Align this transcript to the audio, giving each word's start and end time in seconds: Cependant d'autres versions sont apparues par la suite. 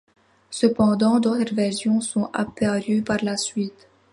Cependant 0.49 1.19
d'autres 1.19 1.53
versions 1.53 2.01
sont 2.01 2.31
apparues 2.33 3.03
par 3.03 3.23
la 3.23 3.37
suite. 3.37 3.87